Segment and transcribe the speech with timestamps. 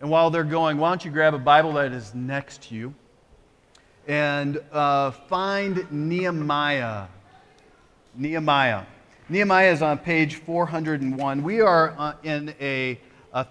[0.00, 2.94] And while they're going, why don't you grab a Bible that is next to you
[4.08, 7.06] and uh, find Nehemiah.
[8.16, 8.84] Nehemiah.
[9.28, 11.42] Nehemiah is on page 401.
[11.42, 12.98] We are uh, in a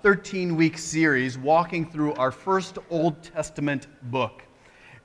[0.02, 4.42] 13 week series walking through our first Old Testament book.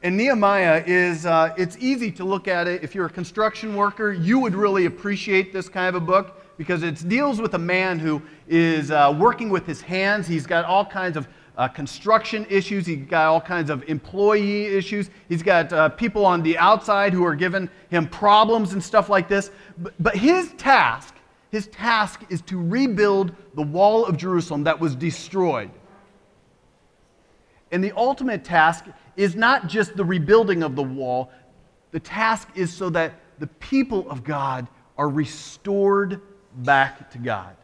[0.02, 2.82] And Nehemiah is, uh, it's easy to look at it.
[2.82, 6.82] If you're a construction worker, you would really appreciate this kind of a book because
[6.82, 10.26] it deals with a man who is uh, working with his hands.
[10.26, 12.86] He's got all kinds of uh, construction issues.
[12.86, 15.10] He's got all kinds of employee issues.
[15.28, 19.28] He's got uh, people on the outside who are giving him problems and stuff like
[19.28, 19.50] this.
[19.78, 21.14] But, but his task,
[21.50, 25.70] his task is to rebuild the wall of Jerusalem that was destroyed.
[27.70, 31.30] And the ultimate task is not just the rebuilding of the wall,
[31.92, 36.20] the task is so that the people of God are restored
[36.56, 37.56] back to God.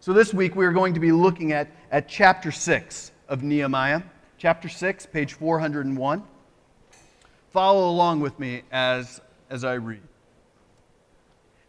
[0.00, 4.02] So this week we are going to be looking at, at chapter 6 of Nehemiah.
[4.38, 6.22] Chapter 6, page 401.
[7.50, 9.20] Follow along with me as,
[9.50, 10.02] as I read.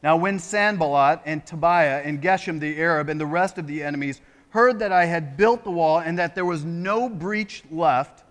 [0.03, 4.21] Now, when Sanballat and Tobiah and Geshem the Arab and the rest of the enemies
[4.49, 8.23] heard that I had built the wall and that there was no breach left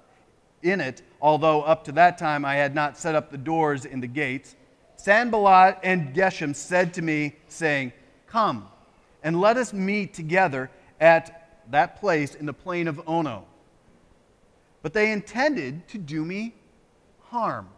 [0.63, 4.01] in it, although up to that time I had not set up the doors in
[4.01, 4.55] the gates,
[4.97, 7.93] Sanballat and Geshem said to me, saying,
[8.27, 8.69] Come
[9.23, 13.45] and let us meet together at that place in the plain of Ono.
[14.83, 16.55] But they intended to do me
[17.23, 17.69] harm.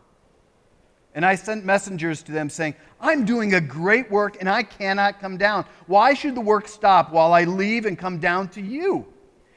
[1.15, 5.21] And I sent messengers to them saying, I'm doing a great work and I cannot
[5.21, 5.65] come down.
[5.87, 9.07] Why should the work stop while I leave and come down to you?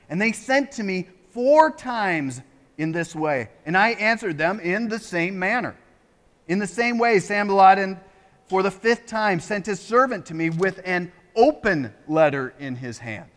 [0.10, 2.42] And they sent to me four times
[2.78, 3.50] in this way.
[3.66, 5.76] And I answered them in the same manner.
[6.52, 7.98] In the same way, Sanballat,
[8.50, 12.98] for the fifth time, sent his servant to me with an open letter in his
[12.98, 13.30] hand.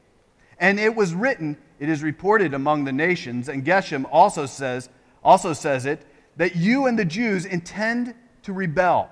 [0.58, 4.88] And it was written, it is reported among the nations, and Geshem also says,
[5.22, 6.04] also says it,
[6.38, 9.08] that you and the Jews intend to rebel.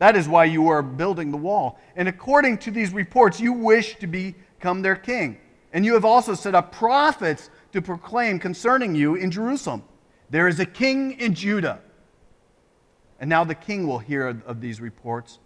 [0.00, 1.78] That is why you are building the wall.
[1.96, 5.38] And according to these reports, you wish to become their king.
[5.72, 9.82] And you have also set up prophets to proclaim concerning you in Jerusalem.
[10.28, 11.80] There is a king in Judah.
[13.20, 15.38] And now the king will hear of these reports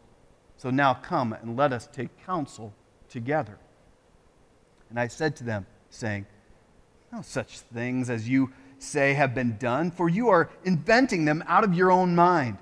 [0.57, 2.73] so now come and let us take counsel
[3.09, 3.59] together.
[4.89, 6.27] And I said to them, saying,
[7.13, 11.65] No such things as you say have been done, for you are inventing them out
[11.65, 12.59] of your own mind.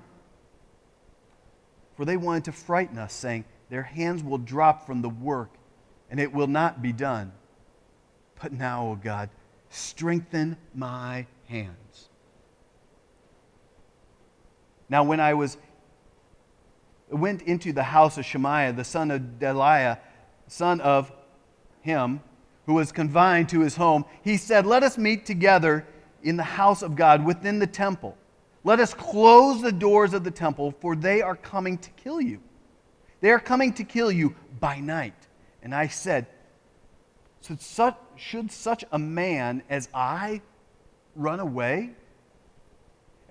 [1.95, 5.51] For they wanted to frighten us, saying, Their hands will drop from the work,
[6.09, 7.31] and it will not be done.
[8.41, 9.29] But now, O God,
[9.69, 12.09] strengthen my hands.
[14.93, 15.57] Now, when I was
[17.09, 19.97] went into the house of Shemaiah, the son of Delaiah,
[20.45, 21.11] son of
[21.81, 22.21] him,
[22.67, 25.87] who was confined to his home, he said, Let us meet together
[26.21, 28.15] in the house of God within the temple.
[28.63, 32.39] Let us close the doors of the temple, for they are coming to kill you.
[33.19, 35.27] They are coming to kill you by night.
[35.63, 36.27] And I said,
[37.41, 40.43] Should such, should such a man as I
[41.15, 41.95] run away?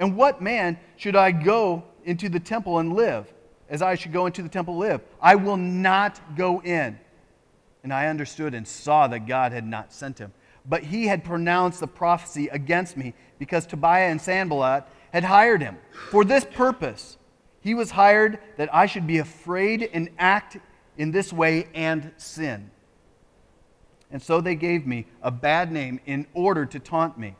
[0.02, 3.32] And what man should I go into the temple and live?
[3.72, 5.00] as I should go into the temple live.
[5.20, 7.00] I will not go in.
[7.82, 10.32] And I understood and saw that God had not sent him.
[10.68, 15.78] But he had pronounced the prophecy against me because Tobiah and Sanballat had hired him.
[16.10, 17.16] For this purpose,
[17.62, 20.58] he was hired that I should be afraid and act
[20.98, 22.70] in this way and sin.
[24.10, 27.36] And so they gave me a bad name in order to taunt me.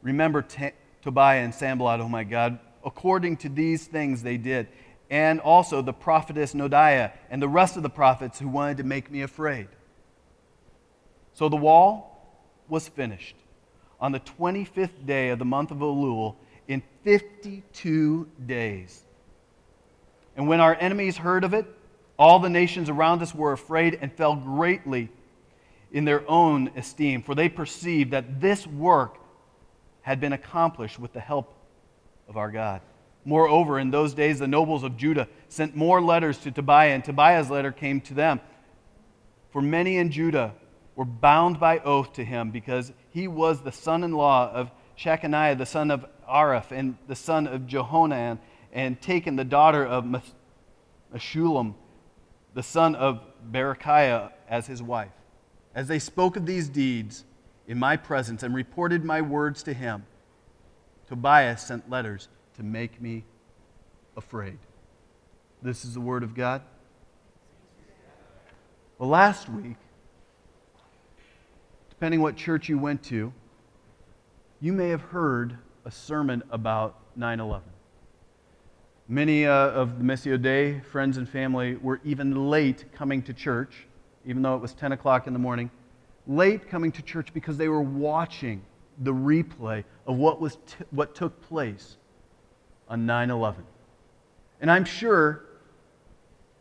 [0.00, 0.40] Remember
[1.02, 2.58] Tobiah and Sanballat, oh my God.
[2.84, 4.68] According to these things they did
[5.10, 9.10] and also the prophetess Noadiah and the rest of the prophets who wanted to make
[9.10, 9.68] me afraid.
[11.34, 12.38] So the wall
[12.68, 13.36] was finished
[14.00, 16.36] on the 25th day of the month of Elul
[16.68, 19.02] in 52 days.
[20.36, 21.66] And when our enemies heard of it,
[22.18, 25.10] all the nations around us were afraid and fell greatly
[25.92, 29.16] in their own esteem, for they perceived that this work
[30.02, 31.54] had been accomplished with the help
[32.28, 32.80] of our God.
[33.24, 37.50] Moreover, in those days, the nobles of Judah sent more letters to Tobiah, and Tobiah's
[37.50, 38.40] letter came to them.
[39.50, 40.54] For many in Judah
[40.96, 45.58] were bound by oath to him because he was the son in law of Shechaniah,
[45.58, 48.38] the son of Arah, and the son of Jehohanan,
[48.72, 50.04] and taken the daughter of
[51.12, 51.74] Meshullam,
[52.54, 55.12] the son of Berechiah, as his wife.
[55.74, 57.24] As they spoke of these deeds
[57.70, 60.04] in my presence and reported my words to him,
[61.06, 62.26] Tobias sent letters
[62.56, 63.24] to make me
[64.16, 64.58] afraid.
[65.62, 66.62] This is the Word of God.
[68.98, 69.76] Well, last week,
[71.90, 73.32] depending what church you went to,
[74.60, 77.68] you may have heard a sermon about 9 11.
[79.06, 83.86] Many uh, of the Missio Dei friends and family were even late coming to church,
[84.26, 85.70] even though it was 10 o'clock in the morning,
[86.30, 88.62] late coming to church because they were watching
[89.00, 91.96] the replay of what, was t- what took place
[92.88, 93.64] on 9 11.
[94.60, 95.44] And I'm sure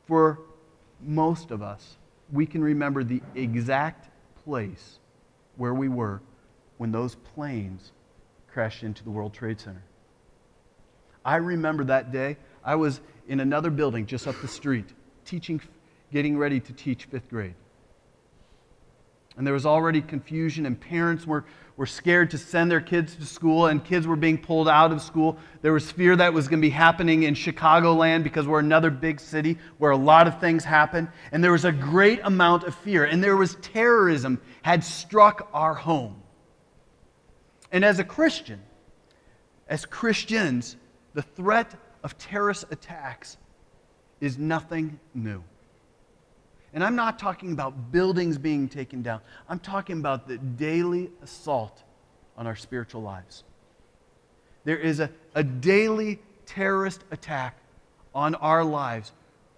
[0.07, 0.39] for
[1.05, 1.97] most of us,
[2.31, 4.09] we can remember the exact
[4.43, 4.99] place
[5.57, 6.21] where we were
[6.77, 7.91] when those planes
[8.51, 9.83] crashed into the World Trade Center.
[11.23, 12.37] I remember that day.
[12.63, 14.87] I was in another building just up the street,
[15.25, 15.61] teaching,
[16.11, 17.53] getting ready to teach fifth grade.
[19.39, 21.45] And there was already confusion, and parents were,
[21.77, 25.01] were scared to send their kids to school, and kids were being pulled out of
[25.01, 25.37] school.
[25.61, 29.17] There was fear that was going to be happening in Chicagoland because we're another big
[29.21, 31.07] city where a lot of things happen.
[31.31, 35.73] And there was a great amount of fear, and there was terrorism had struck our
[35.73, 36.21] home.
[37.71, 38.61] And as a Christian,
[39.69, 40.75] as Christians,
[41.13, 43.37] the threat of terrorist attacks
[44.19, 45.41] is nothing new.
[46.73, 51.83] And I'm not talking about buildings being taken down, I'm talking about the daily assault
[52.37, 53.43] on our spiritual lives.
[54.63, 57.57] There is a, a daily terrorist attack
[58.13, 59.11] on our lives,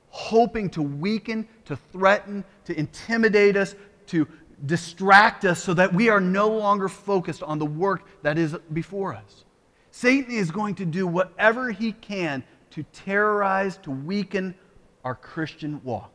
[0.10, 3.76] hoping to weaken, to threaten, to intimidate us,
[4.08, 4.28] to
[4.66, 9.14] distract us so that we are no longer focused on the work that is before
[9.14, 9.46] us.
[9.92, 14.56] Satan is going to do whatever he can to terrorize, to weaken
[15.04, 16.12] our Christian walk.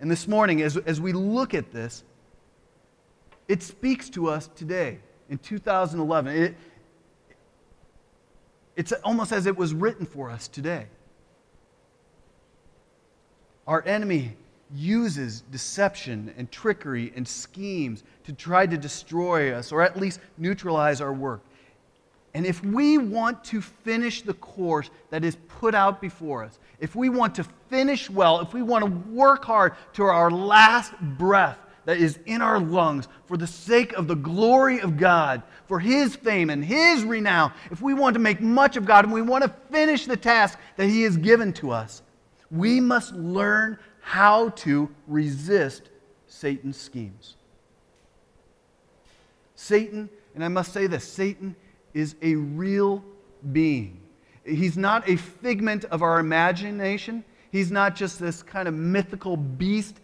[0.00, 2.04] And this morning, as, as we look at this,
[3.48, 4.98] it speaks to us today
[5.28, 6.34] in 2011.
[6.34, 6.54] It,
[8.76, 10.86] it's almost as it was written for us today.
[13.66, 14.36] Our enemy
[14.74, 21.00] uses deception and trickery and schemes to try to destroy us or at least neutralize
[21.00, 21.42] our work.
[22.34, 26.94] And if we want to finish the course that is put out before us, if
[26.94, 31.58] we want to finish well, if we want to work hard to our last breath
[31.86, 36.14] that is in our lungs for the sake of the glory of God, for His
[36.14, 39.42] fame and His renown, if we want to make much of God and we want
[39.42, 42.02] to finish the task that He has given to us,
[42.50, 45.90] we must learn how to resist
[46.26, 47.36] Satan's schemes.
[49.56, 51.56] Satan, and I must say this Satan
[51.94, 53.04] is a real
[53.52, 54.00] being.
[54.44, 57.24] He's not a figment of our imagination.
[57.52, 59.96] He's not just this kind of mythical beast.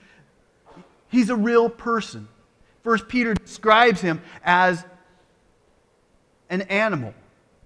[1.09, 2.29] He's a real person.
[2.83, 4.85] First Peter describes him as
[6.51, 7.15] an animal,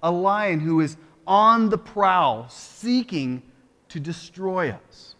[0.02, 0.96] a lion who is
[1.26, 3.42] on the prowl, seeking
[3.88, 5.14] to destroy us.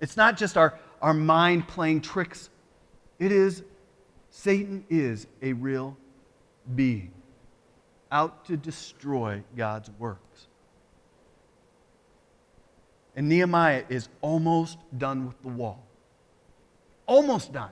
[0.00, 2.50] It's not just our, our mind playing tricks,
[3.18, 3.62] it is,
[4.30, 5.96] Satan is a real
[6.74, 7.10] being
[8.10, 10.46] out to destroy God's works.
[13.16, 15.84] And Nehemiah is almost done with the wall.
[17.06, 17.70] Almost done.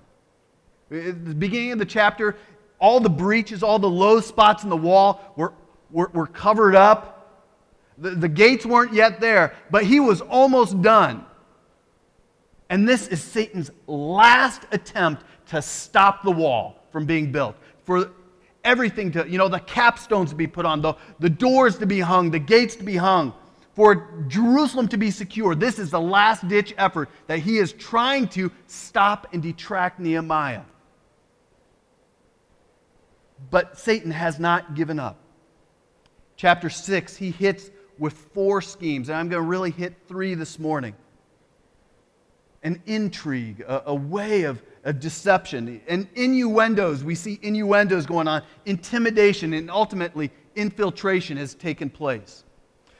[0.91, 2.37] At the beginning of the chapter,
[2.79, 5.53] all the breaches, all the low spots in the wall were,
[5.91, 7.17] were, were covered up.
[7.99, 11.25] The, the gates weren't yet there, but he was almost done.
[12.71, 17.57] And this is Satan's last attempt to stop the wall from being built.
[17.85, 18.11] For
[18.65, 22.01] everything to, you know, the capstones to be put on, the, the doors to be
[22.01, 23.33] hung, the gates to be hung,
[23.75, 25.55] for Jerusalem to be secure.
[25.55, 30.63] This is the last ditch effort that he is trying to stop and detract Nehemiah.
[33.51, 35.19] But Satan has not given up.
[36.37, 40.59] Chapter 6, he hits with four schemes, and I'm going to really hit three this
[40.59, 40.95] morning
[42.63, 47.05] an intrigue, a, a way of a deception, and innuendos.
[47.05, 52.45] We see innuendos going on, intimidation, and ultimately infiltration has taken place.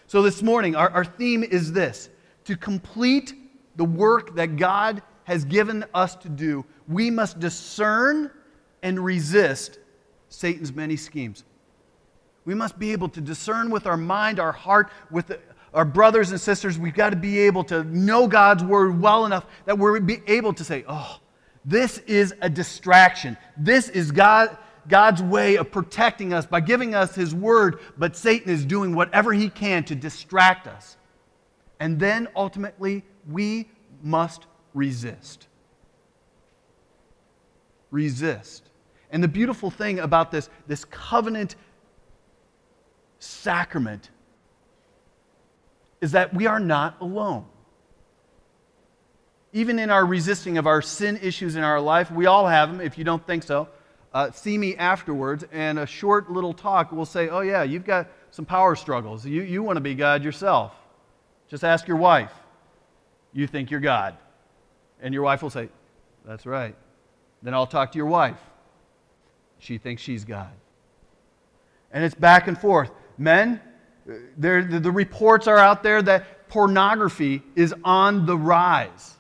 [0.07, 2.11] So this morning, our, our theme is this
[2.45, 3.35] to complete
[3.77, 8.31] the work that God has given us to do, we must discern
[8.83, 9.79] and resist
[10.29, 11.45] Satan's many schemes.
[12.45, 15.39] We must be able to discern with our mind, our heart, with the,
[15.73, 16.79] our brothers and sisters.
[16.79, 20.65] We've got to be able to know God's word well enough that we're able to
[20.65, 21.21] say, oh,
[21.65, 23.37] this is a distraction.
[23.57, 24.57] This is God,
[24.89, 29.33] God's way of protecting us by giving us His word, but Satan is doing whatever
[29.33, 30.97] he can to distract us.
[31.79, 33.69] And then ultimately, we
[34.03, 35.47] must resist.
[37.91, 38.71] Resist.
[39.11, 41.57] And the beautiful thing about this, this covenant
[43.19, 44.11] sacrament
[46.01, 47.45] is that we are not alone.
[49.53, 52.81] Even in our resisting of our sin issues in our life, we all have them.
[52.81, 53.69] If you don't think so,
[54.13, 58.09] uh, see me afterwards, and a short little talk will say, Oh, yeah, you've got
[58.31, 59.27] some power struggles.
[59.27, 60.73] You, you want to be God yourself.
[61.49, 62.33] Just ask your wife.
[63.33, 64.17] You think you're God.
[65.01, 65.69] And your wife will say,
[66.25, 66.75] That's right.
[67.43, 68.39] Then I'll talk to your wife.
[69.59, 70.53] She thinks she's God.
[71.93, 72.91] And it's back and forth.
[73.19, 73.61] Men,
[74.39, 79.17] the, the reports are out there that pornography is on the rise.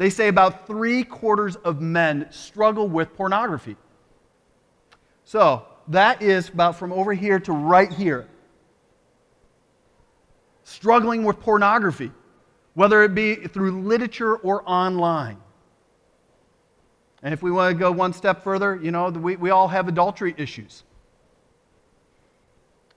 [0.00, 3.76] They say about three quarters of men struggle with pornography.
[5.24, 8.26] So that is about from over here to right here.
[10.64, 12.12] Struggling with pornography,
[12.72, 15.36] whether it be through literature or online.
[17.22, 19.86] And if we want to go one step further, you know, we, we all have
[19.86, 20.82] adultery issues.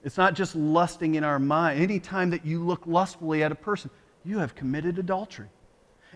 [0.02, 1.82] It's not just lusting in our mind.
[1.82, 3.90] Anytime that you look lustfully at a person,
[4.24, 5.50] you have committed adultery.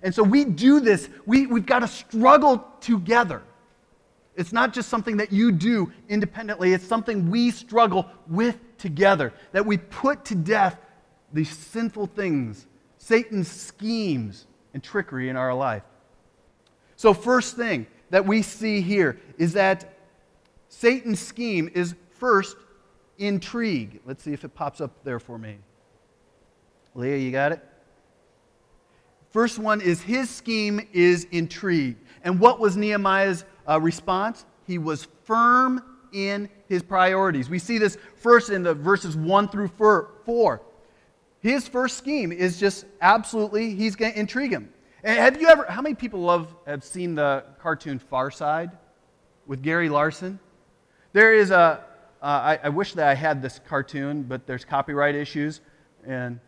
[0.02, 3.42] And so we do this, we, we've got to struggle together.
[4.36, 9.32] It's not just something that you do independently, it's something we struggle with together.
[9.52, 10.78] That we put to death
[11.32, 12.66] these sinful things,
[12.98, 15.82] Satan's schemes and trickery in our life.
[16.96, 19.98] So, first thing that we see here is that
[20.68, 22.56] Satan's scheme is first
[23.18, 24.00] intrigue.
[24.04, 25.58] Let's see if it pops up there for me.
[26.94, 27.64] Leah, you got it?
[29.38, 31.96] First one is his scheme is intrigue.
[32.24, 34.44] And what was Nehemiah's uh, response?
[34.66, 35.80] He was firm
[36.12, 37.48] in his priorities.
[37.48, 40.62] We see this first in the verses 1 through 4.
[41.38, 44.72] His first scheme is just absolutely, he's going to intrigue him.
[45.04, 48.72] And have you ever, how many people love, have seen the cartoon Far Side
[49.46, 50.40] with Gary Larson?
[51.12, 51.84] There is a,
[52.20, 55.60] uh, I, I wish that I had this cartoon, but there's copyright issues.
[56.04, 56.40] And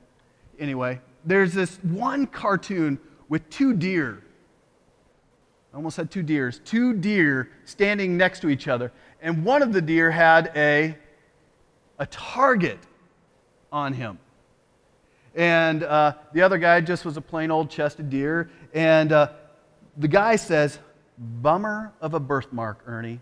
[0.58, 2.98] anyway, there's this one cartoon
[3.28, 4.22] with two deer.
[5.72, 6.60] I almost had two deers.
[6.64, 8.92] Two deer standing next to each other.
[9.22, 10.96] And one of the deer had a,
[11.98, 12.78] a target
[13.70, 14.18] on him.
[15.34, 18.50] And uh, the other guy just was a plain old chested deer.
[18.74, 19.30] And uh,
[19.96, 20.78] the guy says,
[21.18, 23.20] Bummer of a birthmark, Ernie.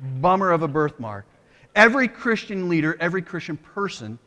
[0.20, 1.26] Bummer of a birthmark.
[1.74, 4.18] Every Christian leader, every Christian person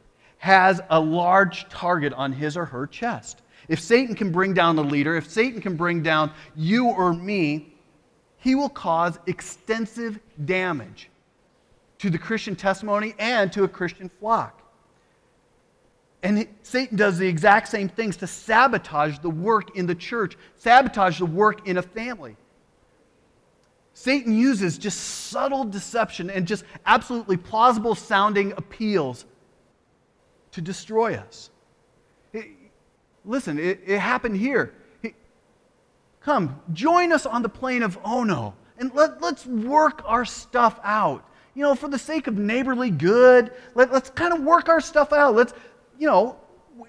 [0.44, 3.42] has a large target on his or her chest.
[3.70, 7.74] If Satan can bring down the leader, if Satan can bring down you or me,
[8.40, 11.10] he will cause extensive damage
[12.00, 14.62] to the Christian testimony and to a Christian flock.
[16.24, 21.20] And Satan does the exact same things to sabotage the work in the church, sabotage
[21.20, 22.36] the work in a family.
[23.94, 29.24] Satan uses just subtle deception and just absolutely plausible sounding appeals
[30.54, 31.50] to destroy us.
[32.32, 32.48] It,
[33.26, 34.74] listen, it, it, happened here.
[36.22, 41.28] come, join us on the plain of Ono and let, let's work our stuff out.
[41.56, 45.14] You know, for the sake of neighborly good, let, let's kind of work our stuff
[45.14, 45.36] out.
[45.36, 45.54] Let's,
[46.00, 46.38] you know,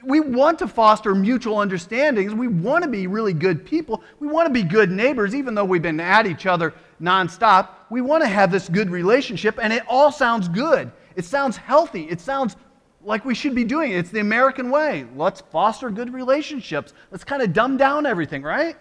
[0.03, 2.35] we want to foster mutual understandings.
[2.35, 4.03] We want to be really good people.
[4.19, 7.69] We want to be good neighbors, even though we've been at each other nonstop.
[7.91, 10.91] We want to have this good relationship, and it all sounds good.
[11.17, 12.05] It sounds healthy.
[12.05, 12.57] It sounds
[13.05, 13.97] like we should be doing it.
[13.97, 15.07] It's the American way.
[15.17, 16.93] Let's foster good relationships.
[17.11, 18.77] Let's kind of dumb down everything, right?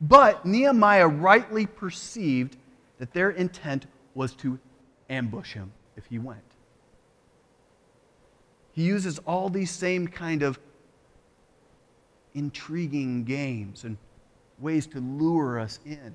[0.00, 2.56] But Nehemiah rightly perceived
[2.98, 4.58] that their intent was to
[5.10, 6.40] ambush him if he went.
[8.72, 10.58] He uses all these same kind of
[12.34, 13.96] intriguing games and
[14.58, 16.14] ways to lure us in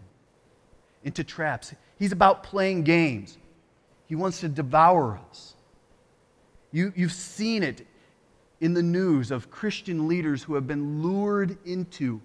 [1.03, 1.73] into traps.
[1.99, 3.37] He's about playing games.
[4.07, 5.55] He wants to devour us.
[6.73, 7.87] You, you've seen it
[8.59, 12.19] in the news of Christian leaders who have been lured into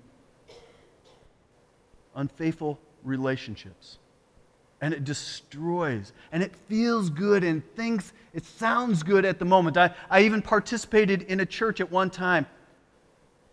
[2.16, 3.98] unfaithful relationships.
[4.80, 6.12] And it destroys.
[6.32, 9.76] And it feels good and thinks it sounds good at the moment.
[9.76, 12.46] I, I even participated in a church at one time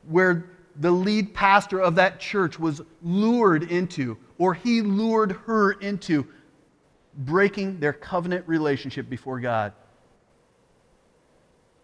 [0.08, 0.46] where
[0.78, 6.26] the lead pastor of that church was lured into, or he lured her into,
[7.18, 9.74] breaking their covenant relationship before God.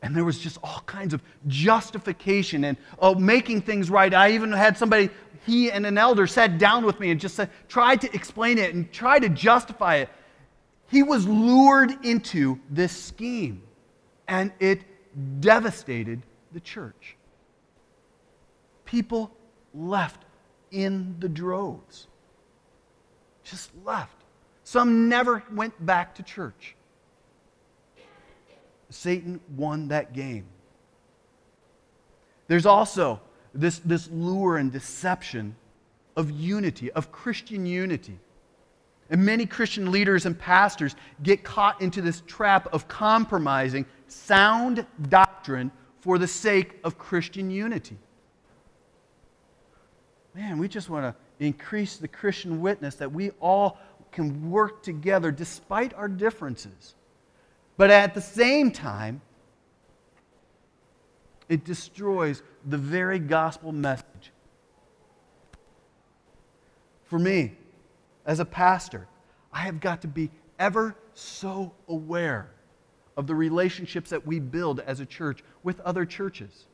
[0.01, 4.13] And there was just all kinds of justification and oh, making things right.
[4.13, 5.10] I even had somebody,
[5.46, 8.74] he and an elder sat down with me and just said, tried to explain it
[8.74, 10.10] and tried to justify it.
[10.89, 13.62] He was lured into this scheme,
[14.27, 14.81] and it
[15.39, 17.15] devastated the church
[18.91, 19.31] people
[19.74, 20.25] left
[20.70, 22.08] in the droves.
[23.46, 24.17] Just left.
[24.65, 26.75] Some never went back to church.
[28.91, 30.45] Satan won that game.
[32.48, 33.21] There's also
[33.53, 35.55] this, this lure and deception
[36.15, 38.19] of unity, of Christian unity.
[39.10, 45.71] And many Christian leaders and pastors get caught into this trap of compromising sound doctrine
[46.00, 47.98] for the sake of Christian unity.
[50.33, 53.77] Man, we just want to increase the Christian witness that we all
[54.12, 56.95] can work together despite our differences.
[57.81, 59.21] But at the same time,
[61.50, 64.31] it destroys the very gospel message.
[67.05, 67.57] For me,
[68.23, 69.07] as a pastor,
[69.51, 72.51] I have got to be ever so aware
[73.17, 76.67] of the relationships that we build as a church with other churches.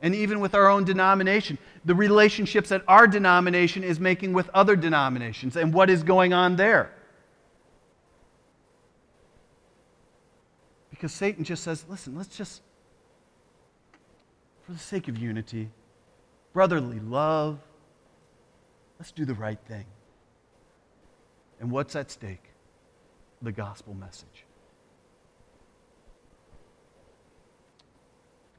[0.00, 4.74] And even with our own denomination, the relationships that our denomination is making with other
[4.74, 6.94] denominations and what is going on there.
[11.00, 12.60] Because Satan just says, listen, let's just
[14.66, 15.70] for the sake of unity,
[16.52, 17.58] brotherly love,
[18.98, 19.86] let's do the right thing.
[21.58, 22.42] And what's at stake?
[23.40, 24.44] The gospel message.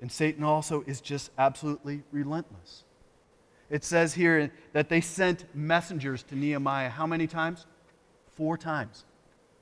[0.01, 2.86] And Satan also is just absolutely relentless.
[3.69, 7.67] It says here that they sent messengers to Nehemiah how many times?
[8.36, 9.05] Four times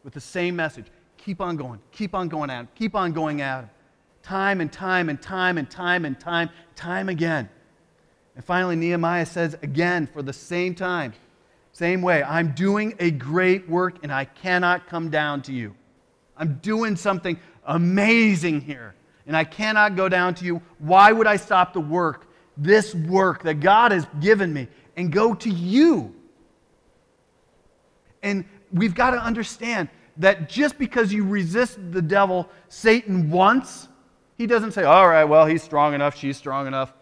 [0.05, 0.86] with the same message.
[1.23, 3.69] Keep on going, keep on going at him, keep on going at him
[4.29, 7.49] time and time and time and time and time, time again.
[8.35, 11.13] And finally, Nehemiah says again for the same time,
[11.71, 15.75] same way, I'm doing a great work and I cannot come down to you.
[16.38, 18.95] I'm doing something amazing here
[19.27, 20.61] and I cannot go down to you.
[20.79, 25.33] Why would I stop the work, this work that God has given me, and go
[25.33, 26.13] to you?
[28.21, 33.88] And we've got to understand that just because you resist the devil, Satan once,
[34.38, 36.93] he doesn't say, all right, well, he's strong enough, she's strong enough,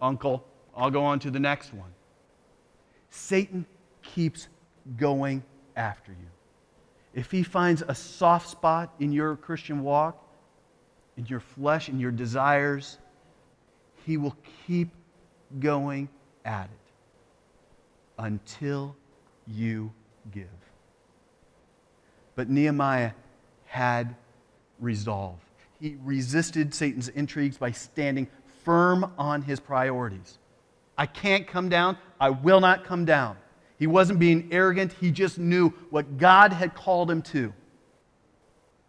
[0.00, 1.90] uncle, I'll go on to the next one.
[3.08, 3.64] Satan
[4.02, 4.48] keeps
[4.98, 5.42] going
[5.74, 6.28] after you.
[7.14, 10.22] If he finds a soft spot in your Christian walk,
[11.16, 12.98] in your flesh, in your desires,
[14.04, 14.36] he will
[14.66, 14.90] keep
[15.60, 16.10] going
[16.44, 16.92] at it
[18.18, 18.94] until
[19.46, 19.90] you
[20.30, 20.65] give.
[22.36, 23.12] But Nehemiah
[23.64, 24.14] had
[24.78, 25.38] resolve.
[25.80, 28.28] He resisted Satan's intrigues by standing
[28.64, 30.38] firm on his priorities.
[30.96, 31.98] I can't come down.
[32.20, 33.36] I will not come down.
[33.78, 34.92] He wasn't being arrogant.
[34.92, 37.52] He just knew what God had called him to.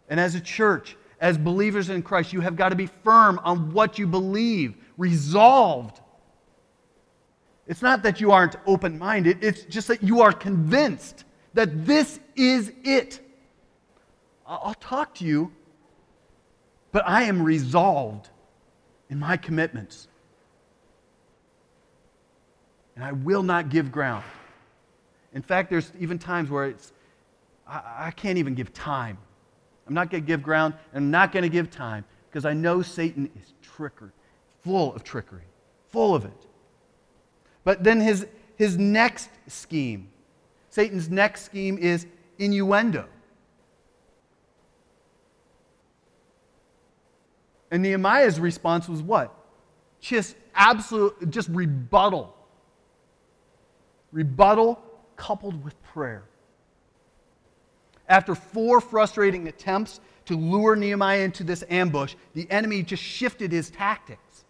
[0.08, 3.72] And as a church, as believers in Christ, you have got to be firm on
[3.72, 6.00] what you believe, resolved.
[7.66, 12.18] It's not that you aren't open minded, it's just that you are convinced that this
[12.34, 13.20] is it.
[14.48, 15.52] I'll talk to you
[16.92, 18.28] but I am resolved
[19.10, 20.08] in my commitments.
[22.96, 24.24] And I will not give ground.
[25.32, 26.92] In fact, there's even times where it's,
[27.66, 29.18] I, I can't even give time.
[29.86, 32.52] I'm not going to give ground, and I'm not going to give time because I
[32.52, 34.10] know Satan is trickery,
[34.62, 35.44] full of trickery,
[35.88, 36.46] full of it.
[37.64, 40.10] But then his, his next scheme,
[40.70, 42.06] Satan's next scheme is
[42.38, 43.06] innuendo.
[47.70, 49.34] And Nehemiah's response was what?
[50.00, 52.34] Just absolute, just rebuttal.
[54.12, 54.82] Rebuttal
[55.16, 56.24] coupled with prayer.
[58.08, 63.70] After four frustrating attempts to lure Nehemiah into this ambush, the enemy just shifted his
[63.70, 64.44] tactics.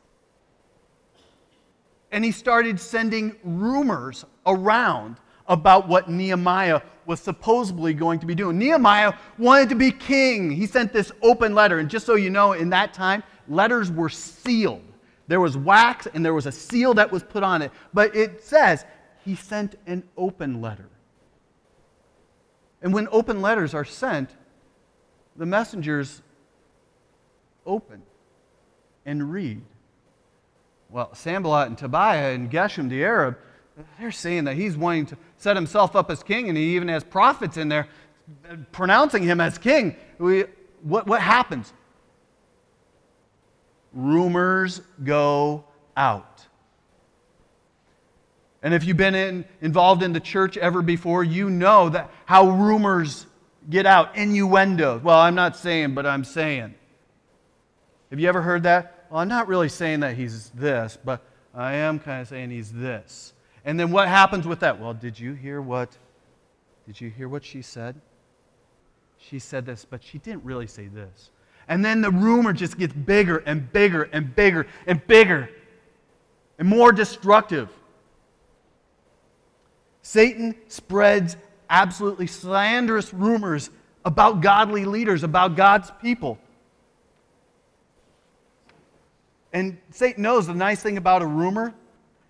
[2.12, 8.59] And he started sending rumors around about what Nehemiah was supposedly going to be doing.
[8.59, 10.51] Nehemiah wanted to be king.
[10.51, 11.79] He sent this open letter.
[11.79, 14.85] And just so you know, in that time, letters were sealed.
[15.27, 17.73] There was wax and there was a seal that was put on it.
[17.94, 18.85] But it says
[19.25, 20.90] he sent an open letter.
[22.83, 24.31] And when open letters are sent,
[25.35, 26.21] the messengers
[27.64, 28.03] open
[29.07, 29.62] and read.
[30.90, 33.38] Well, Sanballat and Tobiah and Geshem the Arab,
[33.99, 37.05] they're saying that he's wanting to set himself up as king, and he even has
[37.05, 37.88] prophets in there
[38.73, 39.97] pronouncing him as king.
[40.19, 40.45] We,
[40.83, 41.73] what, what happens?
[43.93, 45.64] Rumors go
[45.97, 46.47] out.
[48.62, 52.51] And if you've been in, involved in the church ever before, you know that how
[52.51, 53.27] rumors
[53.71, 55.01] get out, innuendo.
[55.03, 56.75] Well, I'm not saying, but I'm saying.
[58.11, 59.07] Have you ever heard that?
[59.11, 61.23] Well, I'm not really saying that he's this, but
[61.55, 63.33] I am kind of saying he's this.
[63.68, 64.81] And then what happens with that?
[64.81, 65.94] Well, did you hear what
[66.87, 68.00] did you hear what she said?
[69.18, 71.28] She said this, but she didn't really say this.
[71.68, 75.50] And then the rumor just gets bigger and bigger and bigger and bigger.
[76.59, 77.68] and more destructive.
[80.00, 81.37] Satan spreads
[81.68, 83.68] absolutely slanderous rumors
[84.02, 86.38] about godly leaders, about God's people.
[89.52, 91.74] And Satan knows the nice thing about a rumor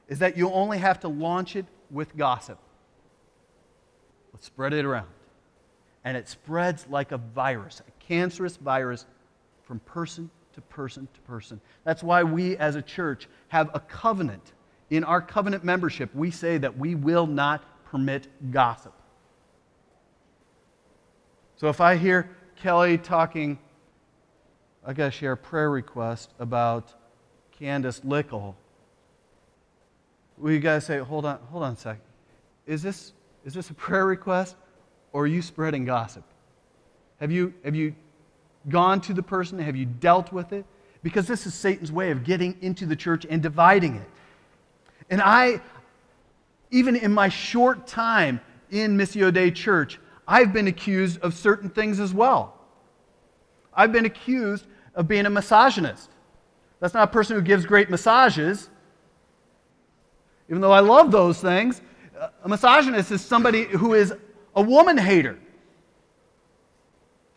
[0.08, 2.58] is that you only have to launch it with gossip.
[4.32, 5.08] Let's spread it around.
[6.04, 9.04] And it spreads like a virus, a cancerous virus
[9.64, 11.60] from person to person to person.
[11.84, 14.52] That's why we as a church have a covenant.
[14.90, 18.94] In our covenant membership, we say that we will not permit gossip.
[21.56, 23.58] So if I hear Kelly talking,
[24.86, 26.94] I got to share a prayer request about
[27.58, 28.54] Candace Lickle.
[30.40, 32.02] We got to say, hold on, hold on a second.
[32.66, 33.12] Is this,
[33.44, 34.56] is this a prayer request
[35.12, 36.24] or are you spreading gossip?
[37.20, 37.94] Have you, have you
[38.68, 39.58] gone to the person?
[39.58, 40.64] Have you dealt with it?
[41.02, 44.08] Because this is Satan's way of getting into the church and dividing it.
[45.10, 45.60] And I,
[46.70, 52.00] even in my short time in Missio Dei Church, I've been accused of certain things
[52.00, 52.54] as well.
[53.72, 56.10] I've been accused of being a misogynist.
[56.80, 58.68] That's not a person who gives great massages,
[60.48, 61.82] even though I love those things.
[62.42, 64.12] A misogynist is somebody who is
[64.54, 65.38] a woman hater.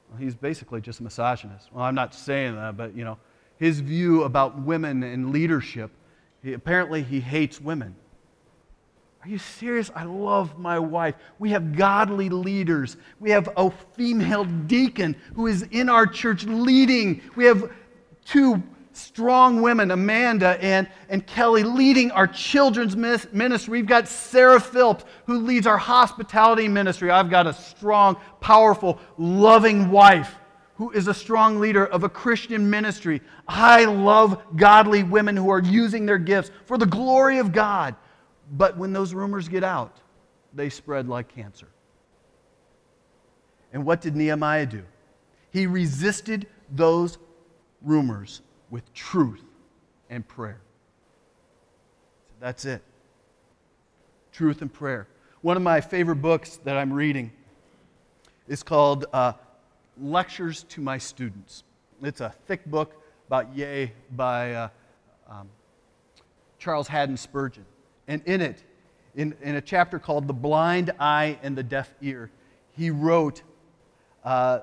[0.09, 1.69] Well, he's basically just a misogynist.
[1.71, 3.17] Well, I'm not saying that, but you know,
[3.57, 5.91] his view about women and leadership,
[6.43, 7.95] he, apparently he hates women.
[9.23, 9.91] Are you serious?
[9.95, 11.13] I love my wife.
[11.37, 12.97] We have godly leaders.
[13.19, 17.21] We have a female deacon who is in our church leading.
[17.35, 17.71] We have
[18.25, 23.71] two strong women, Amanda and, and Kelly, leading our children's ministry.
[23.71, 27.09] We've got Sarah Phillips, who leads our hospitality ministry.
[27.09, 30.35] I've got a strong, powerful, loving wife
[30.75, 33.21] who is a strong leader of a Christian ministry.
[33.47, 37.95] I love godly women who are using their gifts for the glory of God.
[38.53, 39.97] But when those rumors get out,
[40.53, 41.67] they spread like cancer.
[43.71, 44.83] And what did Nehemiah do?
[45.51, 47.17] He resisted those
[47.81, 49.43] rumors with truth
[50.09, 50.61] and prayer.
[52.39, 52.81] That's it.
[54.31, 55.07] Truth and prayer.
[55.41, 57.31] One of my favorite books that I'm reading
[58.47, 59.33] is called uh,
[60.01, 61.63] Lectures to My Students.
[62.01, 62.95] It's a thick book
[63.27, 64.69] about Yea by uh,
[65.29, 65.49] um,
[66.57, 67.65] Charles Haddon Spurgeon.
[68.07, 68.63] And in it,
[69.15, 72.31] in, in a chapter called The Blind Eye and the Deaf Ear,
[72.75, 73.43] he wrote
[74.23, 74.61] uh,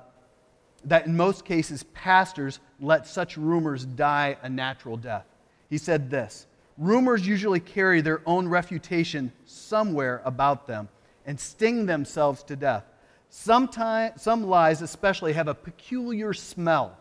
[0.85, 5.27] that in most cases, pastors let such rumors die a natural death.
[5.69, 10.89] He said this Rumors usually carry their own refutation somewhere about them
[11.27, 12.85] and sting themselves to death.
[13.31, 16.97] Sometimes, some lies, especially, have a peculiar smell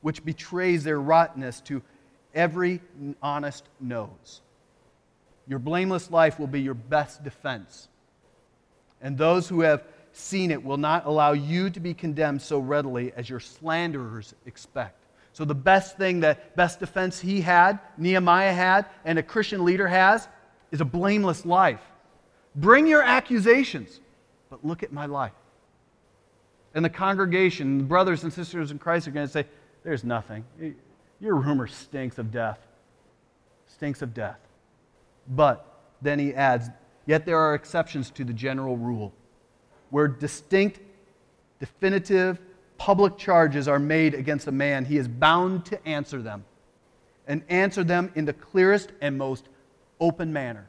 [0.00, 1.82] which betrays their rottenness to
[2.34, 2.80] every
[3.22, 4.40] honest nose.
[5.46, 7.88] Your blameless life will be your best defense.
[9.00, 13.12] And those who have seen it will not allow you to be condemned so readily
[13.16, 14.98] as your slanderers expect.
[15.32, 19.88] So, the best thing that best defense he had, Nehemiah had, and a Christian leader
[19.88, 20.28] has,
[20.70, 21.80] is a blameless life.
[22.54, 24.00] Bring your accusations,
[24.50, 25.32] but look at my life.
[26.74, 29.46] And the congregation, the brothers and sisters in Christ are going to say,
[29.84, 30.44] There's nothing.
[31.20, 32.58] Your rumor stinks of death.
[33.68, 34.38] Stinks of death.
[35.28, 35.66] But
[36.02, 36.68] then he adds,
[37.06, 39.12] yet there are exceptions to the general rule,
[39.92, 40.80] where distinct,
[41.60, 42.40] definitive,
[42.78, 46.44] public charges are made against a man, he is bound to answer them,
[47.28, 49.50] and answer them in the clearest and most
[50.00, 50.66] open manner.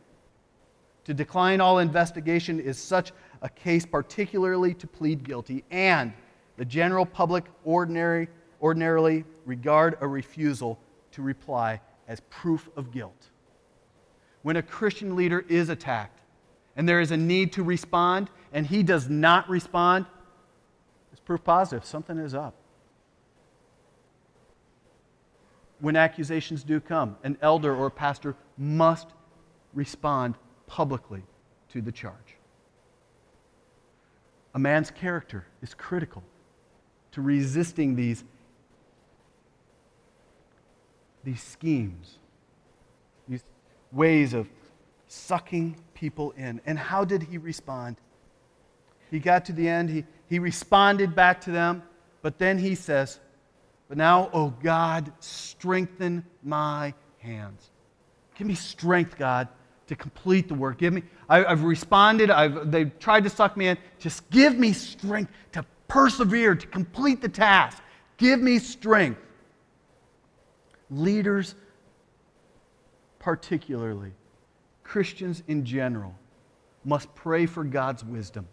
[1.05, 6.12] To decline all investigation is such a case, particularly to plead guilty, and
[6.57, 8.27] the general public ordinary,
[8.62, 10.77] ordinarily regard a refusal
[11.13, 13.29] to reply as proof of guilt
[14.41, 16.19] when a Christian leader is attacked
[16.75, 20.05] and there is a need to respond and he does not respond,
[21.12, 21.86] it's proof positive.
[21.86, 22.55] Something is up.
[25.79, 29.07] When accusations do come, an elder or a pastor must
[29.73, 30.36] respond
[30.67, 31.23] publicly
[31.69, 32.38] to the charge.
[34.53, 36.23] A man's character is critical
[37.12, 38.23] to resisting these,
[41.23, 42.19] these schemes
[43.27, 43.43] these
[43.91, 44.47] ways of
[45.07, 46.59] sucking people in.
[46.65, 47.95] And how did he respond?
[49.09, 51.81] He got to the end, he, he responded back to them,
[52.21, 53.21] but then he says,
[53.87, 57.69] But now, oh God, strengthen my hands.
[58.35, 59.47] Give me strength, God,
[59.87, 60.77] to complete the work.
[60.77, 63.77] Give me, I, have responded, I've, they've tried to suck me in.
[63.97, 67.81] Just give me strength to persevere, to complete the task.
[68.17, 69.21] Give me strength.
[70.89, 71.55] Leaders
[73.19, 74.11] particularly,
[74.93, 76.13] Christians in general,
[76.86, 78.47] must pray for God's wisdom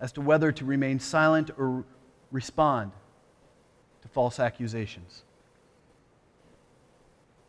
[0.00, 1.84] as to whether to remain silent or
[2.30, 2.92] respond
[4.00, 5.22] to false accusations.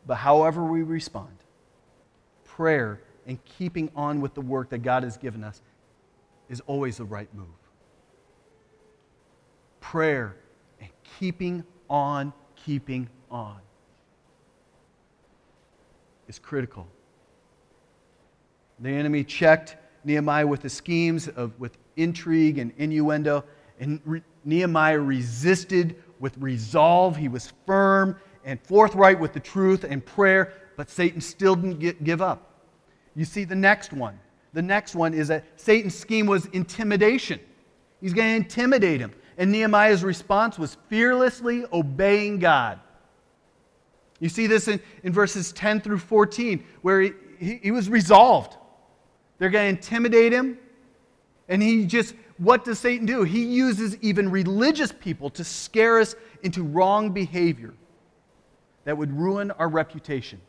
[0.05, 1.37] But however we respond,
[2.43, 5.61] prayer and keeping on with the work that God has given us
[6.49, 7.47] is always the right move.
[9.79, 10.35] Prayer
[10.81, 13.61] and keeping on, keeping on
[16.27, 16.89] is critical.
[18.81, 23.43] The enemy checked Nehemiah with the schemes of with intrigue and innuendo,
[23.79, 27.15] and re- Nehemiah resisted with resolve.
[27.15, 32.03] He was firm and forthright with the truth and prayer, but Satan still didn't get,
[32.03, 32.55] give up.
[33.15, 34.19] You see the next one.
[34.53, 37.39] The next one is that Satan's scheme was intimidation.
[38.01, 39.11] He's going to intimidate him.
[39.37, 42.79] And Nehemiah's response was fearlessly obeying God.
[44.19, 48.57] You see this in, in verses 10 through 14, where he, he, he was resolved.
[49.41, 50.59] They're going to intimidate him.
[51.49, 53.23] And he just, what does Satan do?
[53.23, 57.73] He uses even religious people to scare us into wrong behavior
[58.83, 60.39] that would ruin our reputation.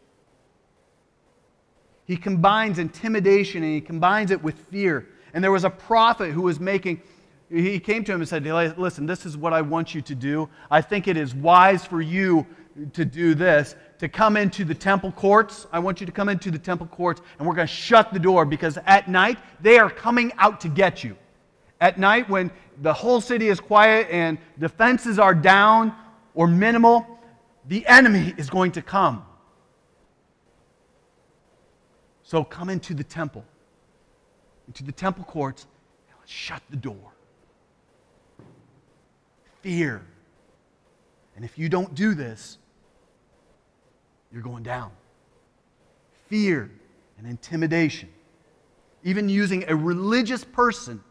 [2.05, 5.09] He combines intimidation and he combines it with fear.
[5.33, 7.01] And there was a prophet who was making,
[7.49, 8.45] he came to him and said,
[8.77, 10.51] Listen, this is what I want you to do.
[10.71, 12.47] I think it is wise for you
[12.93, 15.67] to do this to come into the temple courts.
[15.73, 18.19] I want you to come into the temple courts and we're going to shut the
[18.19, 21.17] door because at night they are coming out to get you.
[21.81, 25.95] At night, when the whole city is quiet and defenses are down
[26.35, 27.07] or minimal,
[27.67, 29.25] the enemy is going to come.
[32.23, 33.45] So come into the temple,
[34.67, 35.67] into the temple courts,
[36.09, 37.13] and let's shut the door.
[39.61, 40.07] Fear.
[41.37, 42.59] And if you don't do this,
[44.33, 44.91] you're going down.
[46.29, 46.71] Fear
[47.19, 48.09] and intimidation.
[49.05, 51.03] Even using a religious person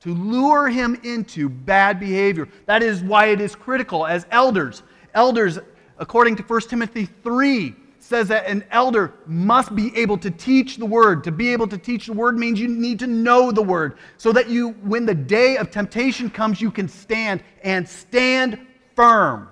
[0.00, 2.48] to lure him into bad behavior.
[2.66, 4.82] That is why it is critical as elders.
[5.14, 5.58] Elders,
[5.98, 10.86] according to 1 Timothy 3, says that an elder must be able to teach the
[10.86, 11.22] word.
[11.24, 14.32] To be able to teach the word means you need to know the word so
[14.32, 18.58] that you, when the day of temptation comes, you can stand and stand
[18.96, 19.50] firm.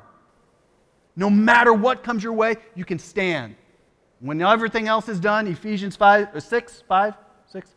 [1.18, 3.56] No matter what comes your way, you can stand.
[4.20, 7.70] When everything else is done, Ephesians 5, or uh, 6, 5, 6,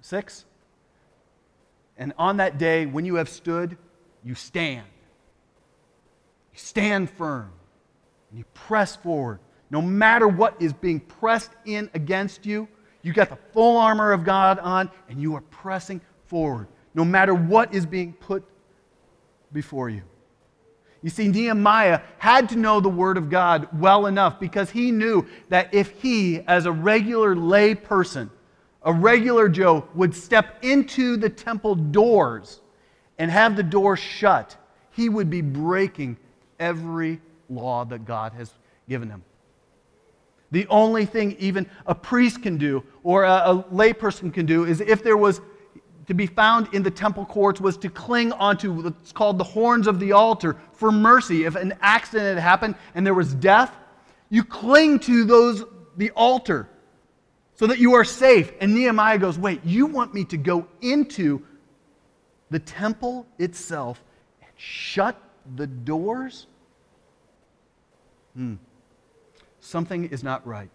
[0.00, 0.44] 6.
[1.96, 3.78] And on that day, when you have stood,
[4.24, 4.86] you stand.
[6.52, 7.52] You stand firm
[8.30, 9.38] and you press forward.
[9.70, 12.66] No matter what is being pressed in against you,
[13.02, 16.66] you got the full armor of God on and you are pressing forward.
[16.92, 18.42] No matter what is being put
[19.52, 20.02] before you.
[21.02, 25.26] You see, Nehemiah had to know the Word of God well enough because he knew
[25.48, 28.30] that if he, as a regular lay person,
[28.82, 32.60] a regular Joe, would step into the temple doors
[33.18, 34.56] and have the door shut,
[34.90, 36.18] he would be breaking
[36.58, 38.52] every law that God has
[38.88, 39.22] given him.
[40.50, 44.80] The only thing even a priest can do or a, a layperson can do is
[44.80, 45.40] if there was
[46.10, 49.86] to be found in the temple courts was to cling onto what's called the horns
[49.86, 51.44] of the altar for mercy.
[51.44, 53.72] If an accident had happened and there was death,
[54.28, 55.62] you cling to those
[55.96, 56.68] the altar
[57.54, 58.50] so that you are safe.
[58.60, 61.46] And Nehemiah goes, Wait, you want me to go into
[62.50, 64.02] the temple itself
[64.42, 65.16] and shut
[65.54, 66.48] the doors?
[68.34, 68.56] Hmm.
[69.60, 70.72] Something is not right.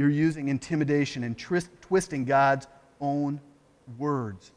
[0.00, 2.66] You're using intimidation and twist, twisting God's
[3.02, 3.38] own
[3.98, 4.50] words.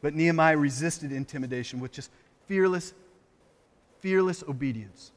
[0.00, 2.10] But Nehemiah resisted intimidation with just
[2.46, 2.94] fearless,
[4.00, 5.12] fearless obedience.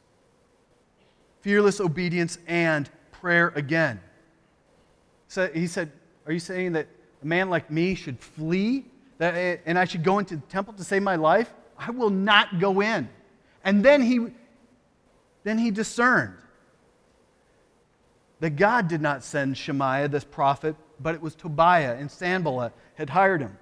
[1.40, 4.02] Fearless obedience and prayer again.
[5.30, 5.94] So he said,
[6.26, 6.88] Are you saying that
[7.24, 8.84] a man like me should flee
[9.20, 11.54] that, and I should go into the temple to save my life?
[11.78, 13.08] I will not go in.
[13.64, 14.34] And then he,
[15.46, 16.34] then he discerned
[18.40, 23.10] that God did not send Shemaiah, this prophet, but it was Tobiah and Sanballat had
[23.10, 23.58] hired him.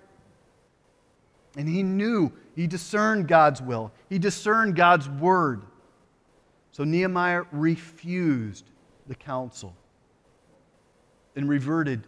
[1.55, 5.63] And he knew, he discerned God's will, he discerned God's word.
[6.71, 8.65] So Nehemiah refused
[9.07, 9.75] the counsel
[11.35, 12.05] and reverted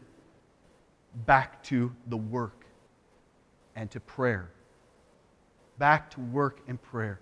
[1.26, 2.66] back to the work
[3.76, 4.52] and to prayer.
[5.80, 7.20] Back to work and prayer.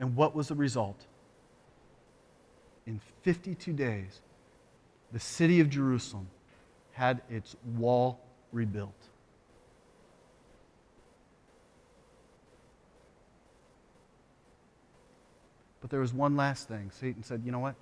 [0.00, 1.06] And what was the result?
[3.24, 4.20] 52 days,
[5.10, 6.28] the city of Jerusalem
[6.92, 8.20] had its wall
[8.52, 8.92] rebuilt.
[15.80, 16.90] But there was one last thing.
[16.92, 17.74] Satan said, You know what?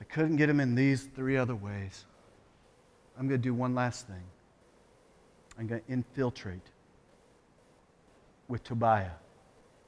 [0.00, 2.04] I couldn't get him in these three other ways.
[3.18, 4.22] I'm going to do one last thing.
[5.58, 6.70] I'm going to infiltrate
[8.48, 9.10] with Tobiah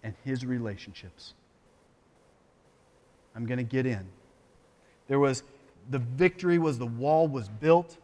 [0.04, 1.34] and his relationships.
[3.34, 4.06] I'm going to get in
[5.12, 5.42] there was
[5.90, 7.98] the victory was the wall was built.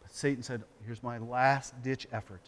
[0.00, 2.40] But Satan said, "Here's my last ditch effort."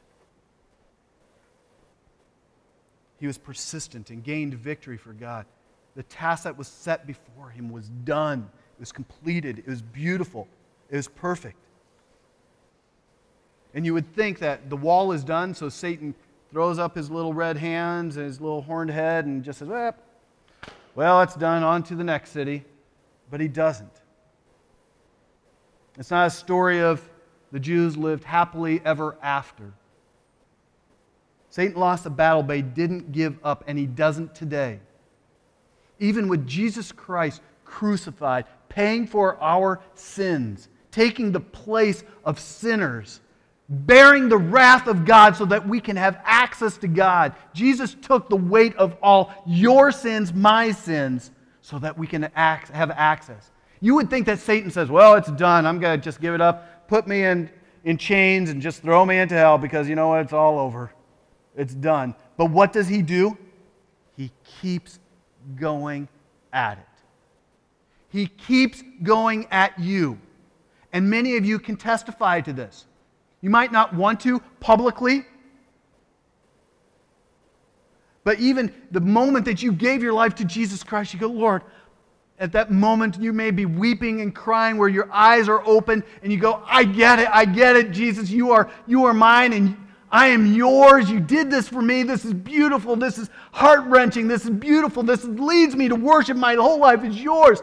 [3.21, 5.45] He was persistent and gained victory for God.
[5.95, 8.49] The task that was set before him was done.
[8.79, 9.59] It was completed.
[9.59, 10.49] It was beautiful.
[10.89, 11.59] It was perfect.
[13.75, 16.15] And you would think that the wall is done, so Satan
[16.51, 19.95] throws up his little red hands and his little horned head and just says, well,
[20.95, 22.65] well, it's done, on to the next city.
[23.31, 23.91] But he doesn't.
[25.99, 27.07] It's not a story of
[27.51, 29.73] the Jews lived happily ever after.
[31.51, 34.81] Satan lost the battle, but he didn't give up, and he doesn't today.
[35.99, 43.21] Even with Jesus Christ crucified, paying for our sins, taking the place of sinners,
[43.69, 47.35] bearing the wrath of God so that we can have access to God.
[47.53, 51.31] Jesus took the weight of all your sins, my sins,
[51.69, 53.51] so that we can have access.
[53.81, 55.67] You would think that Satan says, Well, it's done.
[55.67, 57.51] I'm going to just give it up, put me in,
[57.85, 60.21] in chains, and just throw me into hell because you know what?
[60.21, 60.91] It's all over.
[61.59, 62.15] It's done.
[62.39, 63.37] But what does he do?
[64.17, 64.99] He keeps
[65.61, 66.09] going
[66.55, 66.85] at it.
[68.09, 70.19] He keeps going at you.
[70.95, 72.87] And many of you can testify to this.
[73.43, 75.27] You might not want to publicly,
[78.29, 81.63] but even the moment that you gave your life to Jesus Christ, you go, Lord,
[82.39, 86.31] at that moment you may be weeping and crying where your eyes are open and
[86.31, 89.79] you go, I get it, I get it, Jesus, you are, you are mine and
[90.11, 91.09] I am yours.
[91.09, 92.03] You did this for me.
[92.03, 92.97] This is beautiful.
[92.97, 94.29] This is heart wrenching.
[94.29, 95.03] This is beautiful.
[95.03, 96.37] This leads me to worship.
[96.37, 97.63] My whole life is yours.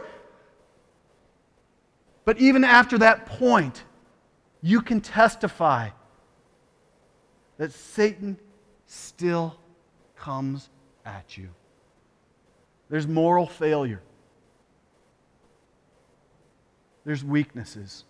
[2.24, 3.84] But even after that point,
[4.62, 5.90] you can testify
[7.56, 8.36] that Satan
[8.86, 9.60] still
[10.26, 10.70] comes
[11.04, 11.48] at you.
[12.90, 14.02] There's moral failure,
[17.04, 18.04] there's weaknesses,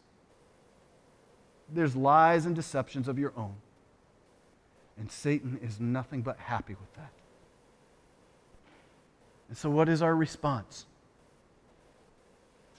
[1.72, 3.56] there's lies and deceptions of your own.
[4.98, 7.12] And Satan is nothing but happy with that.
[9.48, 10.86] And so, what is our response?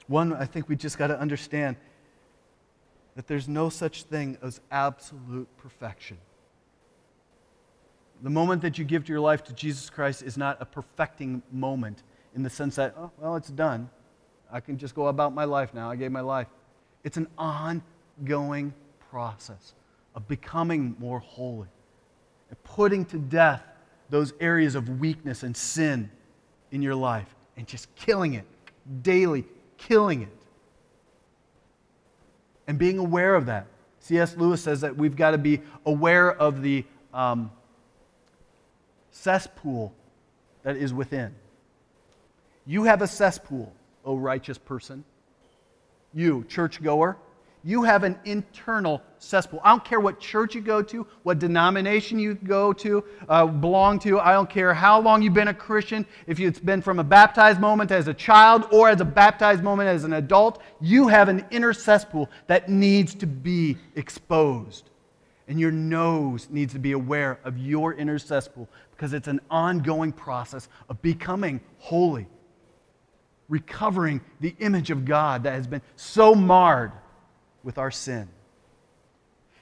[0.08, 1.76] One, I think we just got to understand
[3.16, 6.18] that there's no such thing as absolute perfection.
[8.22, 12.04] The moment that you give your life to Jesus Christ is not a perfecting moment
[12.36, 13.90] in the sense that, oh, well, it's done.
[14.52, 15.90] I can just go about my life now.
[15.90, 16.48] I gave my life.
[17.04, 18.74] It's an ongoing
[19.10, 19.74] process
[20.16, 21.68] of becoming more holy
[22.50, 23.64] and putting to death
[24.10, 26.10] those areas of weakness and sin
[26.72, 28.46] in your life and just killing it
[29.02, 29.46] daily,
[29.78, 30.38] killing it
[32.68, 33.68] and being aware of that.
[34.00, 34.38] C.S.
[34.38, 37.52] Lewis says that we've got to be aware of the um,
[39.22, 39.94] cesspool
[40.64, 41.34] that is within.
[42.66, 45.04] You have a cesspool, O righteous person.
[46.14, 47.18] You, churchgoer,
[47.64, 49.60] you have an internal cesspool.
[49.64, 54.00] I don't care what church you go to, what denomination you go to, uh, belong
[54.00, 54.20] to.
[54.20, 56.06] I don't care how long you've been a Christian.
[56.28, 59.90] If it's been from a baptized moment as a child or as a baptized moment
[59.90, 64.90] as an adult, you have an inner cesspool that needs to be exposed.
[65.50, 70.12] And your nose needs to be aware of your inner cesspool because it's an ongoing
[70.12, 72.26] process of becoming holy,
[73.48, 76.92] recovering the image of God that has been so marred
[77.64, 78.28] with our sin.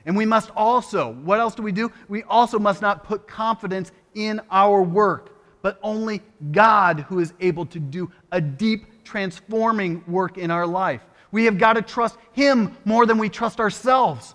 [0.06, 1.92] And we must also, what else do we do?
[2.08, 6.22] We also must not put confidence in our work, but only
[6.54, 11.02] God who is able to do a deep transforming work in our life.
[11.32, 14.34] We have got to trust Him more than we trust ourselves.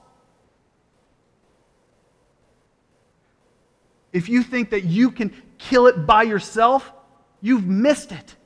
[4.13, 6.93] If you think that you can kill it by yourself,
[7.41, 8.37] you've missed it.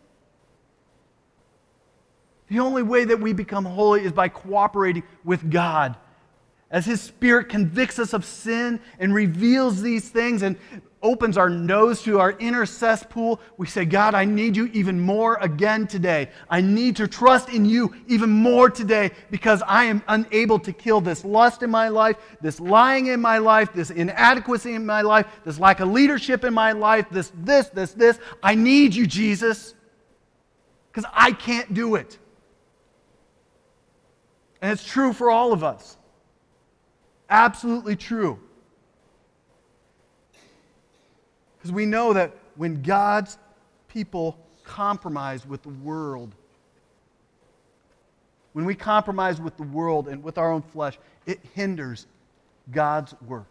[2.49, 5.97] The only way that we become holy is by cooperating with God.
[6.71, 10.57] As His Spirit convicts us of sin and reveals these things and
[11.05, 15.37] opens our nose to our inner cesspool, we say, God, I need you even more
[15.37, 16.31] again today.
[16.49, 21.01] I need to trust in you even more today because I am unable to kill
[21.01, 25.27] this lust in my life, this lying in my life, this inadequacy in my life,
[25.45, 28.19] this lack of leadership in my life, this, this, this, this.
[28.43, 29.75] I need you, Jesus,
[30.91, 32.19] because I can't do it.
[34.63, 35.99] And it's true for all of us.
[37.29, 38.41] Absolutely true.
[41.65, 43.39] Because we know that when God's
[43.89, 46.35] people compromise with the world,
[48.53, 52.07] when we compromise with the world and with our own flesh, it hinders
[52.71, 53.47] God's work.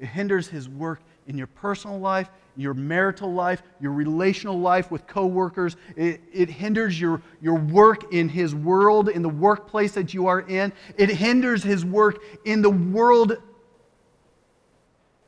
[0.00, 5.06] It hinders His work in your personal life, your marital life, your relational life with
[5.06, 5.76] coworkers.
[5.94, 10.40] It, it hinders your, your work in His world, in the workplace that you are
[10.40, 10.72] in.
[10.96, 13.36] It hinders His work in the world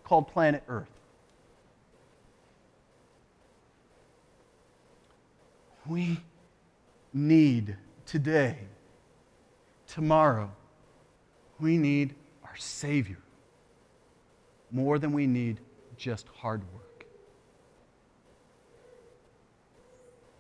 [0.05, 0.89] called planet Earth.
[5.91, 6.21] We
[7.13, 7.77] need
[8.07, 8.59] today,
[9.89, 10.53] tomorrow,
[11.59, 12.15] we need
[12.45, 13.19] our Savior
[14.71, 15.59] more than we need
[15.97, 17.07] just hard work.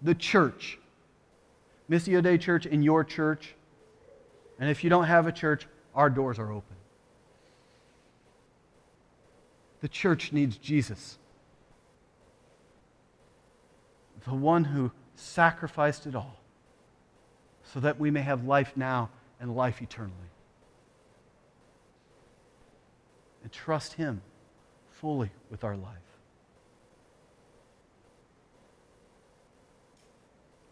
[0.02, 0.78] The church,
[1.90, 3.56] Missio Dei Church, in your church,
[4.60, 6.76] and if you don't have a church, our doors are open.
[9.80, 11.18] The church needs Jesus,
[14.24, 16.40] the one who sacrificed it all
[17.62, 19.10] so that we may have life now
[19.40, 20.14] and life eternally.
[23.42, 24.22] And trust Him
[24.90, 25.96] fully with our life.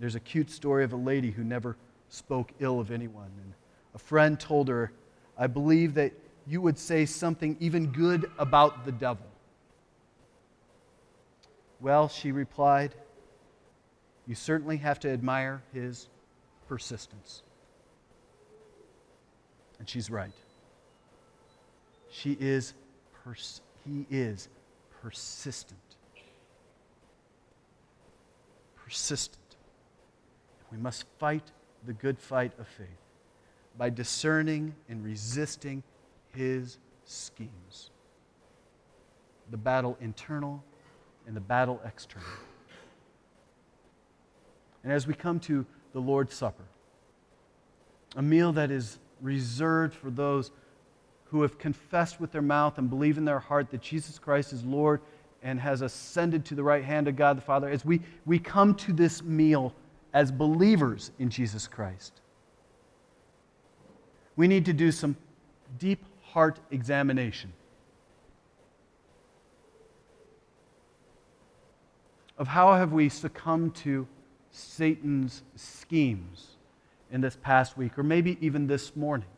[0.00, 1.76] There's a cute story of a lady who never
[2.08, 3.30] spoke ill of anyone.
[3.42, 3.52] And
[3.94, 4.92] a friend told her,
[5.36, 6.12] I believe that
[6.46, 9.26] you would say something even good about the devil.
[11.80, 12.94] Well, she replied,
[14.28, 16.08] you certainly have to admire his
[16.68, 17.42] persistence.
[19.78, 20.32] And she's right.
[22.10, 22.74] She is
[23.24, 24.50] pers- he is
[25.00, 25.80] persistent.
[28.76, 29.38] Persistent.
[30.70, 31.50] We must fight
[31.86, 32.86] the good fight of faith
[33.78, 35.82] by discerning and resisting
[36.34, 36.76] his
[37.06, 37.90] schemes.
[39.50, 40.62] The battle internal
[41.26, 42.28] and the battle external.
[44.82, 46.64] And as we come to the Lord's Supper,
[48.16, 50.50] a meal that is reserved for those
[51.26, 54.64] who have confessed with their mouth and believe in their heart that Jesus Christ is
[54.64, 55.00] Lord
[55.42, 58.74] and has ascended to the right hand of God the Father, as we, we come
[58.76, 59.74] to this meal
[60.12, 62.20] as believers in Jesus Christ,
[64.36, 65.16] we need to do some
[65.78, 67.52] deep heart examination
[72.38, 74.06] of how have we succumbed to
[74.50, 76.56] Satan's schemes
[77.10, 79.28] in this past week, or maybe even this morning.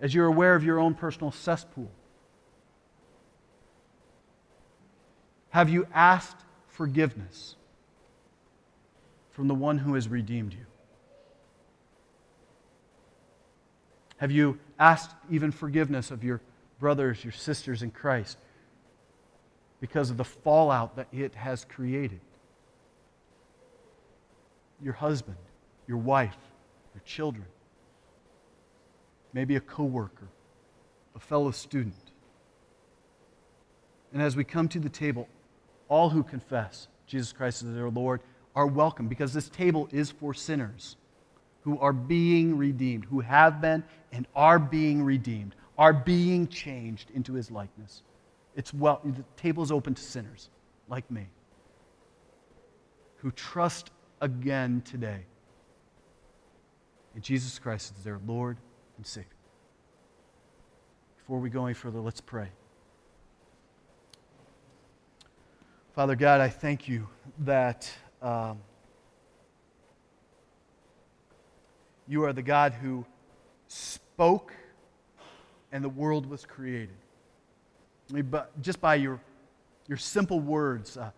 [0.00, 1.90] As you're aware of your own personal cesspool,
[5.50, 6.36] have you asked
[6.68, 7.56] forgiveness
[9.30, 10.66] from the one who has redeemed you?
[14.18, 16.40] Have you asked even forgiveness of your
[16.78, 18.36] brothers, your sisters in Christ?
[19.80, 22.20] Because of the fallout that it has created.
[24.82, 25.36] Your husband,
[25.86, 26.36] your wife,
[26.94, 27.46] your children,
[29.32, 30.28] maybe a coworker,
[31.14, 31.94] a fellow student.
[34.12, 35.28] And as we come to the table,
[35.88, 38.20] all who confess Jesus Christ as their Lord
[38.54, 40.96] are welcome because this table is for sinners
[41.62, 47.34] who are being redeemed, who have been and are being redeemed, are being changed into
[47.34, 48.02] his likeness.
[48.58, 50.50] It's well, the table is open to sinners
[50.88, 51.28] like me
[53.18, 55.20] who trust again today
[57.14, 58.56] in Jesus Christ as their Lord
[58.96, 59.28] and Savior.
[61.18, 62.48] Before we go any further, let's pray.
[65.94, 67.06] Father God, I thank you
[67.38, 67.88] that
[68.20, 68.58] um,
[72.08, 73.06] you are the God who
[73.68, 74.52] spoke
[75.70, 76.96] and the world was created
[78.60, 79.20] just by your,
[79.86, 80.96] your simple words.
[80.96, 81.10] Uh,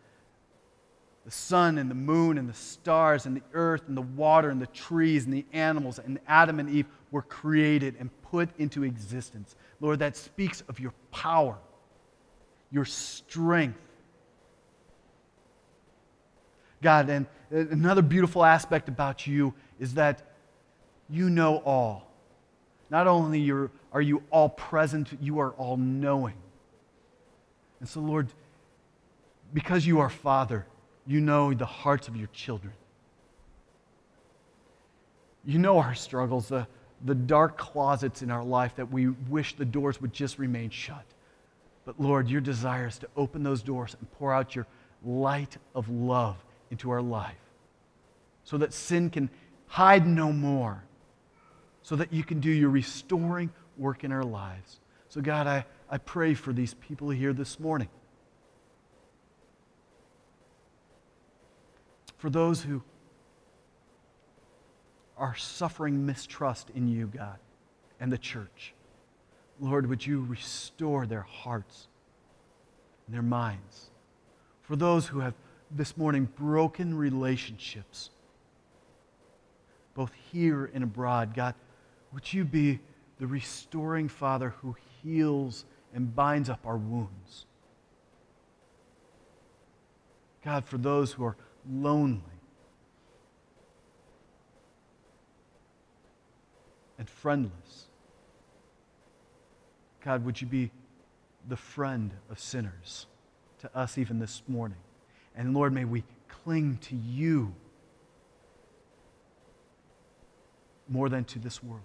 [1.25, 4.61] the sun and the moon and the stars and the earth and the water and
[4.61, 9.55] the trees and the animals and Adam and Eve were created and put into existence.
[9.81, 11.59] Lord, that speaks of your power,
[12.71, 13.79] your strength.
[16.83, 20.23] God, and another beautiful aspect about you is that
[21.11, 22.11] you know all.
[22.89, 23.51] Not only
[23.93, 26.35] are you all present, you are all knowing.
[27.81, 28.29] And so, Lord,
[29.53, 30.67] because you are Father,
[31.07, 32.73] you know the hearts of your children.
[35.45, 36.67] You know our struggles, the,
[37.05, 41.05] the dark closets in our life that we wish the doors would just remain shut.
[41.87, 44.67] But Lord, your desire is to open those doors and pour out your
[45.03, 46.37] light of love
[46.71, 47.35] into our life
[48.45, 49.31] so that sin can
[49.67, 50.83] hide no more,
[51.83, 54.80] so that you can do your restoring work in our lives.
[55.11, 57.89] So, God, I, I pray for these people here this morning.
[62.21, 62.83] for those who
[65.17, 67.39] are suffering mistrust in you, God,
[67.99, 68.75] and the church.
[69.59, 71.89] Lord, would you restore their hearts
[73.07, 73.91] and their minds?
[74.61, 75.33] For those who have
[75.71, 78.11] this morning broken relationships,
[79.95, 81.55] both here and abroad, God,
[82.13, 82.81] would you be
[83.19, 87.47] the restoring Father who heals and binds up our wounds?
[90.45, 91.37] God, for those who are
[91.71, 92.21] lonely
[96.99, 97.87] and friendless,
[100.05, 100.71] God, would you be
[101.49, 103.07] the friend of sinners
[103.61, 104.79] to us even this morning?
[105.37, 107.55] And Lord, may we cling to you
[110.89, 111.83] more than to this world.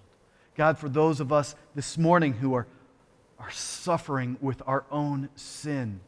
[0.55, 2.65] God, for those of us this morning who are,
[3.39, 5.99] are suffering with our own sin,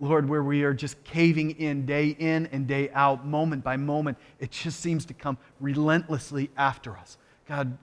[0.00, 4.16] Lord, where we are just caving in day in and day out, moment by moment,
[4.38, 7.18] it just seems to come relentlessly after us.
[7.48, 7.76] God,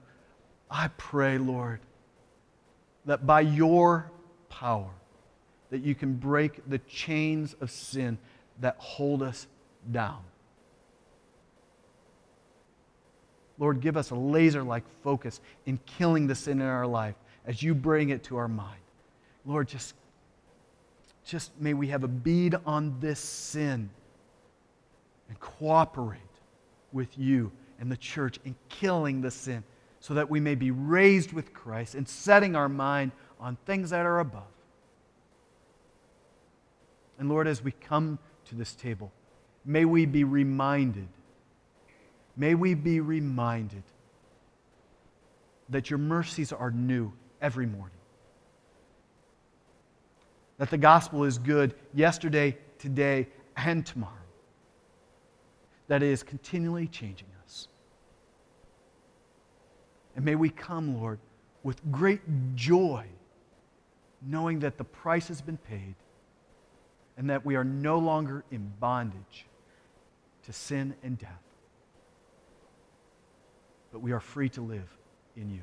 [0.70, 1.80] I pray, Lord,
[3.04, 4.10] that by your
[4.48, 4.90] power,
[5.70, 8.18] that you can break the chains of sin
[8.60, 9.46] that hold us
[9.92, 10.22] down.
[13.58, 17.14] Lord, give us a laser like focus in killing the sin in our life
[17.46, 18.80] as you bring it to our mind.
[19.44, 19.94] Lord, just,
[21.24, 23.88] just may we have a bead on this sin
[25.28, 26.20] and cooperate
[26.92, 29.62] with you and the church in killing the sin
[30.00, 34.06] so that we may be raised with Christ and setting our mind on things that
[34.06, 34.42] are above.
[37.18, 39.12] And Lord, as we come to this table,
[39.64, 41.08] may we be reminded
[42.36, 43.82] May we be reminded
[45.70, 47.90] that your mercies are new every morning.
[50.58, 54.12] That the gospel is good yesterday, today, and tomorrow.
[55.88, 57.68] That it is continually changing us.
[60.14, 61.18] And may we come, Lord,
[61.62, 62.22] with great
[62.54, 63.04] joy,
[64.22, 65.94] knowing that the price has been paid
[67.18, 69.46] and that we are no longer in bondage
[70.44, 71.46] to sin and death
[73.96, 74.94] but we are free to live
[75.38, 75.62] in you.